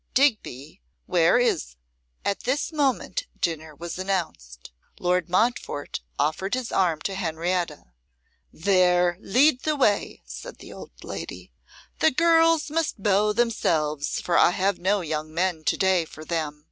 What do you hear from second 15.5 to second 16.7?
to day for them.